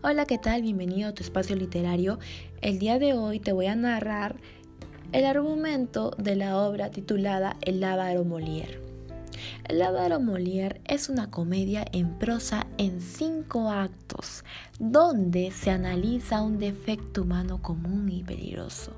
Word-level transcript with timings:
Hola, 0.00 0.26
¿qué 0.26 0.38
tal? 0.38 0.62
Bienvenido 0.62 1.08
a 1.08 1.12
tu 1.12 1.24
espacio 1.24 1.56
literario. 1.56 2.20
El 2.60 2.78
día 2.78 3.00
de 3.00 3.14
hoy 3.14 3.40
te 3.40 3.50
voy 3.50 3.66
a 3.66 3.74
narrar 3.74 4.36
el 5.10 5.26
argumento 5.26 6.14
de 6.18 6.36
la 6.36 6.56
obra 6.56 6.92
titulada 6.92 7.56
El 7.62 7.80
Lábaro 7.80 8.24
Molière. 8.24 8.80
El 9.64 9.80
Lábaro 9.80 10.20
Molière 10.20 10.80
es 10.84 11.08
una 11.08 11.32
comedia 11.32 11.84
en 11.90 12.16
prosa 12.16 12.68
en 12.78 13.00
cinco 13.00 13.70
actos, 13.70 14.44
donde 14.78 15.50
se 15.50 15.72
analiza 15.72 16.42
un 16.42 16.60
defecto 16.60 17.22
humano 17.22 17.60
común 17.60 18.08
y 18.08 18.22
peligroso 18.22 18.92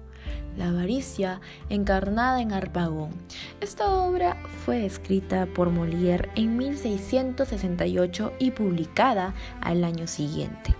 la 0.58 0.68
avaricia 0.68 1.40
encarnada 1.70 2.42
en 2.42 2.52
Arpagón. 2.52 3.10
Esta 3.60 3.88
obra 3.88 4.36
fue 4.66 4.84
escrita 4.84 5.46
por 5.46 5.70
Molière 5.70 6.28
en 6.34 6.58
1668 6.58 8.32
y 8.38 8.50
publicada 8.50 9.32
al 9.62 9.84
año 9.84 10.06
siguiente 10.06 10.74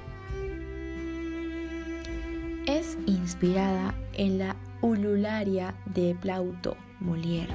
inspirada 3.07 3.95
en 4.15 4.39
la 4.39 4.57
ulularia 4.83 5.75
de 5.95 6.17
Plauto 6.21 6.77
Molière. 7.01 7.55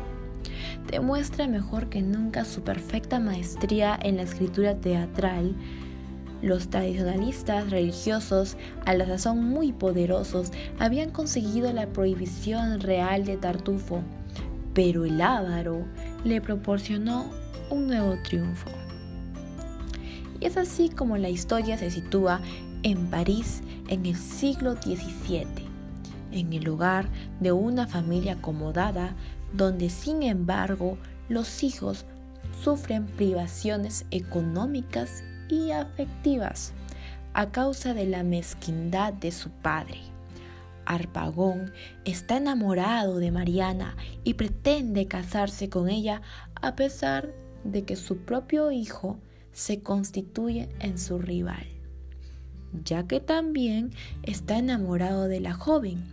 Demuestra 0.89 1.47
mejor 1.47 1.89
que 1.89 2.01
nunca 2.01 2.45
su 2.45 2.61
perfecta 2.61 3.19
maestría 3.19 3.97
en 4.01 4.17
la 4.17 4.23
escritura 4.23 4.75
teatral. 4.75 5.55
Los 6.41 6.69
tradicionalistas 6.69 7.71
religiosos, 7.71 8.55
a 8.85 8.93
la 8.93 9.05
sazón 9.05 9.43
muy 9.43 9.71
poderosos, 9.71 10.51
habían 10.77 11.09
conseguido 11.09 11.71
la 11.73 11.87
prohibición 11.87 12.79
real 12.81 13.25
de 13.25 13.37
Tartufo, 13.37 14.01
pero 14.73 15.05
el 15.05 15.19
ávaro 15.21 15.85
le 16.23 16.41
proporcionó 16.41 17.31
un 17.71 17.87
nuevo 17.87 18.15
triunfo. 18.23 18.69
Y 20.39 20.45
es 20.45 20.57
así 20.57 20.89
como 20.89 21.17
la 21.17 21.29
historia 21.29 21.77
se 21.77 21.89
sitúa 21.89 22.41
en 22.85 23.07
París 23.07 23.63
en 23.87 24.05
el 24.05 24.15
siglo 24.15 24.75
XVII, 24.75 25.47
en 26.31 26.53
el 26.53 26.69
hogar 26.69 27.09
de 27.39 27.51
una 27.51 27.87
familia 27.87 28.33
acomodada 28.33 29.15
donde 29.53 29.89
sin 29.89 30.21
embargo 30.21 30.99
los 31.27 31.63
hijos 31.63 32.05
sufren 32.63 33.07
privaciones 33.07 34.05
económicas 34.11 35.23
y 35.49 35.71
afectivas 35.71 36.73
a 37.33 37.51
causa 37.51 37.95
de 37.95 38.05
la 38.05 38.21
mezquindad 38.21 39.13
de 39.13 39.31
su 39.31 39.49
padre. 39.49 39.97
Arpagón 40.85 41.71
está 42.05 42.37
enamorado 42.37 43.17
de 43.17 43.31
Mariana 43.31 43.97
y 44.23 44.35
pretende 44.35 45.07
casarse 45.07 45.69
con 45.69 45.89
ella 45.89 46.21
a 46.61 46.75
pesar 46.75 47.33
de 47.63 47.83
que 47.83 47.95
su 47.95 48.17
propio 48.17 48.69
hijo 48.69 49.17
se 49.53 49.81
constituye 49.81 50.69
en 50.79 50.99
su 50.99 51.17
rival 51.17 51.74
ya 52.83 53.07
que 53.07 53.19
también 53.19 53.91
está 54.23 54.57
enamorado 54.57 55.27
de 55.27 55.39
la 55.39 55.53
joven. 55.53 56.03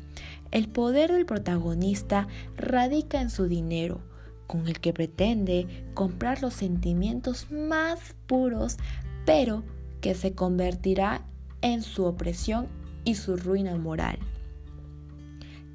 El 0.50 0.68
poder 0.68 1.12
del 1.12 1.26
protagonista 1.26 2.28
radica 2.56 3.20
en 3.20 3.30
su 3.30 3.46
dinero, 3.46 4.00
con 4.46 4.68
el 4.68 4.80
que 4.80 4.92
pretende 4.92 5.86
comprar 5.94 6.42
los 6.42 6.54
sentimientos 6.54 7.50
más 7.50 8.14
puros, 8.26 8.76
pero 9.24 9.64
que 10.00 10.14
se 10.14 10.34
convertirá 10.34 11.24
en 11.62 11.82
su 11.82 12.04
opresión 12.04 12.66
y 13.04 13.14
su 13.14 13.36
ruina 13.36 13.76
moral, 13.76 14.18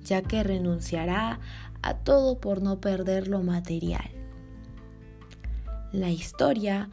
ya 0.03 0.21
que 0.21 0.43
renunciará 0.43 1.39
a 1.81 1.95
todo 1.95 2.39
por 2.39 2.61
no 2.61 2.79
perder 2.79 3.27
lo 3.27 3.41
material. 3.41 4.11
La 5.91 6.11
historia 6.11 6.89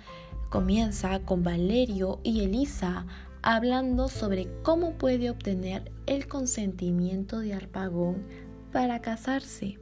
comienza 0.51 1.19
con 1.21 1.43
Valerio 1.43 2.21
y 2.23 2.45
Elisa 2.45 3.07
hablando 3.47 4.09
sobre 4.09 4.49
cómo 4.63 4.95
puede 4.95 5.29
obtener 5.29 5.93
el 6.07 6.27
consentimiento 6.29 7.41
de 7.41 7.53
Arpagón 7.53 8.25
para 8.73 9.03
casarse. 9.03 9.79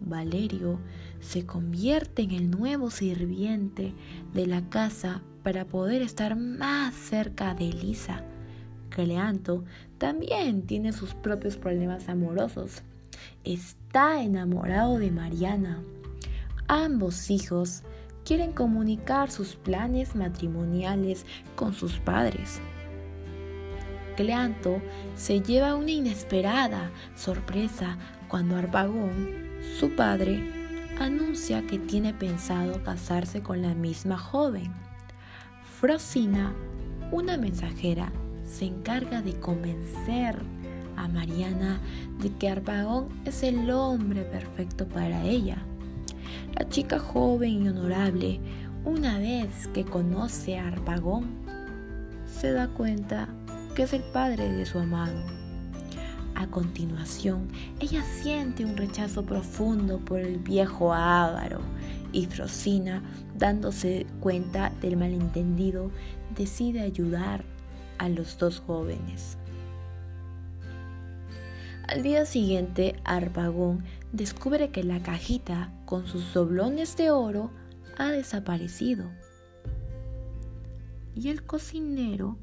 Valerio 0.00 0.80
se 1.20 1.44
convierte 1.44 2.22
en 2.22 2.30
el 2.30 2.50
nuevo 2.50 2.90
sirviente 2.90 3.92
de 4.32 4.46
la 4.46 4.66
casa 4.70 5.20
para 5.42 5.66
poder 5.66 6.00
estar 6.00 6.34
más 6.34 6.94
cerca 6.94 7.54
de 7.54 7.68
Elisa. 7.68 8.24
Cleanto 8.88 9.64
también 9.98 10.62
tiene 10.62 10.94
sus 10.94 11.12
propios 11.12 11.58
problemas 11.58 12.08
amorosos. 12.08 12.82
Está 13.44 14.22
enamorado 14.22 14.98
de 14.98 15.10
Mariana. 15.10 15.82
Ambos 16.66 17.30
hijos 17.30 17.82
quieren 18.24 18.52
comunicar 18.52 19.30
sus 19.30 19.56
planes 19.56 20.14
matrimoniales 20.14 21.26
con 21.56 21.72
sus 21.74 21.98
padres. 21.98 22.60
Cleanto 24.16 24.80
se 25.16 25.40
lleva 25.40 25.74
una 25.74 25.90
inesperada 25.90 26.90
sorpresa 27.14 27.98
cuando 28.28 28.56
Arpagón, 28.56 29.30
su 29.78 29.94
padre, 29.96 30.62
anuncia 31.00 31.66
que 31.66 31.78
tiene 31.78 32.12
pensado 32.12 32.82
casarse 32.82 33.42
con 33.42 33.62
la 33.62 33.74
misma 33.74 34.18
joven. 34.18 34.72
Frosina, 35.80 36.52
una 37.10 37.36
mensajera, 37.36 38.12
se 38.44 38.66
encarga 38.66 39.22
de 39.22 39.38
convencer 39.40 40.36
a 40.96 41.08
Mariana 41.08 41.80
de 42.20 42.30
que 42.36 42.48
Arpagón 42.48 43.08
es 43.24 43.42
el 43.42 43.70
hombre 43.70 44.22
perfecto 44.22 44.86
para 44.86 45.22
ella. 45.24 45.64
La 46.58 46.68
chica 46.68 46.98
joven 46.98 47.64
y 47.64 47.68
honorable, 47.68 48.40
una 48.84 49.18
vez 49.18 49.68
que 49.74 49.84
conoce 49.84 50.58
a 50.58 50.68
Arpagón, 50.68 51.26
se 52.26 52.52
da 52.52 52.68
cuenta 52.68 53.28
que 53.74 53.84
es 53.84 53.92
el 53.92 54.02
padre 54.02 54.50
de 54.52 54.66
su 54.66 54.78
amado. 54.78 55.18
A 56.34 56.46
continuación, 56.48 57.48
ella 57.78 58.02
siente 58.02 58.64
un 58.64 58.76
rechazo 58.76 59.24
profundo 59.24 59.98
por 59.98 60.18
el 60.18 60.38
viejo 60.38 60.92
Ávaro 60.92 61.60
y 62.12 62.26
Frosina, 62.26 63.02
dándose 63.36 64.06
cuenta 64.20 64.72
del 64.80 64.96
malentendido, 64.96 65.90
decide 66.36 66.80
ayudar 66.80 67.44
a 67.98 68.08
los 68.08 68.38
dos 68.38 68.60
jóvenes. 68.60 69.38
Al 71.88 72.02
día 72.02 72.24
siguiente, 72.24 72.96
Arpagón 73.04 73.84
descubre 74.12 74.70
que 74.70 74.84
la 74.84 75.02
cajita 75.02 75.72
con 75.86 76.06
sus 76.06 76.32
doblones 76.34 76.96
de 76.96 77.10
oro 77.10 77.50
ha 77.96 78.10
desaparecido. 78.10 79.10
Y 81.14 81.28
el 81.28 81.44
cocinero 81.44 82.36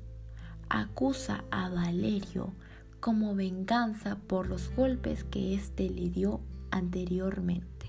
acusa 0.70 1.44
a 1.52 1.70
Valerio 1.70 2.54
como 3.00 3.36
venganza 3.36 4.18
por 4.28 4.48
los 4.48 4.74
golpes 4.76 5.24
que 5.24 5.54
éste 5.54 5.90
le 5.90 6.10
dio 6.10 6.42
anteriormente. 6.72 7.88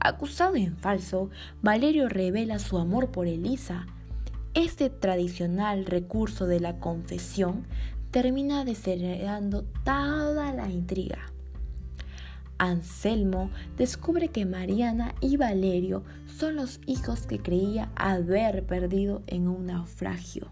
Acusado 0.00 0.56
en 0.56 0.76
falso, 0.76 1.30
Valerio 1.62 2.08
revela 2.08 2.58
su 2.58 2.78
amor 2.78 3.10
por 3.10 3.26
Elisa. 3.26 3.86
Este 4.54 4.90
tradicional 4.90 5.86
recurso 5.86 6.46
de 6.46 6.60
la 6.60 6.78
confesión 6.78 7.66
termina 8.10 8.64
desheredando 8.64 9.64
toda 9.84 10.52
la 10.52 10.68
intriga. 10.70 11.32
Anselmo 12.58 13.50
descubre 13.76 14.28
que 14.28 14.46
Mariana 14.46 15.14
y 15.20 15.36
Valerio 15.36 16.04
son 16.26 16.56
los 16.56 16.80
hijos 16.86 17.26
que 17.26 17.38
creía 17.38 17.90
haber 17.96 18.64
perdido 18.64 19.22
en 19.26 19.48
un 19.48 19.66
naufragio. 19.66 20.50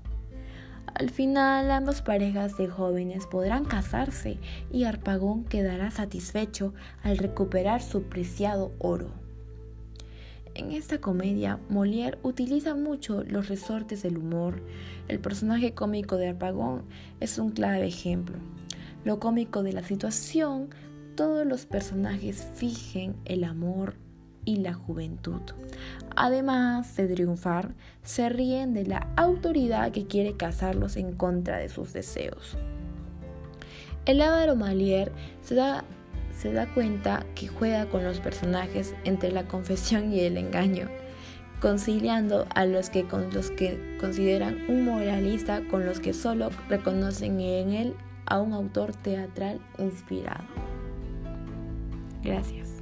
Al 0.95 1.11
final 1.11 1.71
ambas 1.71 2.03
parejas 2.03 2.57
de 2.57 2.69
jóvenes 2.69 3.27
podrán 3.27 3.65
casarse 3.65 4.39
y 4.73 4.85
Arpagón 4.85 5.45
quedará 5.45 5.91
satisfecho 5.91 6.73
al 7.03 7.19
recuperar 7.19 7.83
su 7.83 8.05
preciado 8.05 8.73
oro. 8.79 9.11
En 10.55 10.71
esta 10.71 11.01
comedia, 11.01 11.59
Molière 11.69 12.19
utiliza 12.23 12.77
mucho 12.77 13.25
los 13.25 13.49
resortes 13.49 14.05
del 14.05 14.19
humor. 14.19 14.63
El 15.09 15.19
personaje 15.19 15.75
cómico 15.75 16.17
de 16.17 16.29
Arpagón 16.29 16.85
es 17.19 17.39
un 17.39 17.51
clave 17.51 17.87
ejemplo. 17.87 18.37
Lo 19.05 19.19
cómico 19.19 19.65
de 19.65 19.73
la 19.73 19.83
situación, 19.83 20.69
todos 21.15 21.47
los 21.47 21.67
personajes 21.67 22.47
fijen 22.55 23.17
el 23.25 23.45
amor 23.45 23.95
y 24.45 24.57
la 24.57 24.75
juventud. 24.75 25.41
Además 26.17 26.97
de 26.97 27.09
triunfar, 27.09 27.75
se 28.03 28.29
ríen 28.29 28.75
de 28.75 28.87
la 28.87 29.09
autoridad 29.17 29.93
que 29.93 30.07
quiere 30.07 30.37
casarlos 30.37 30.97
en 30.97 31.13
contra 31.13 31.59
de 31.59 31.69
sus 31.69 31.93
deseos. 31.93 32.57
El 34.07 34.21
Ávaro 34.21 34.55
Molière 34.55 35.13
se 35.41 35.55
da 35.55 35.85
se 36.37 36.53
da 36.53 36.67
cuenta 36.73 37.25
que 37.35 37.49
juega 37.49 37.87
con 37.87 38.05
los 38.05 38.21
personajes 38.21 38.95
entre 39.05 39.31
la 39.31 39.47
confesión 39.47 40.13
y 40.13 40.21
el 40.21 40.37
engaño, 40.37 40.89
conciliando 41.61 42.47
a 42.55 42.67
los 42.67 42.91
que, 42.91 43.05
con 43.05 43.33
los 43.33 43.51
que 43.51 43.97
consideran 44.01 44.59
un 44.69 44.85
moralista 44.85 45.63
con 45.71 45.87
los 45.87 46.01
que 46.01 46.13
solo 46.13 46.51
reconocen 46.69 47.41
en 47.41 47.73
él 47.73 47.95
a 48.27 48.41
un 48.41 48.53
autor 48.53 48.95
teatral 48.97 49.61
inspirado. 49.79 50.74
Gracias. 52.25 52.81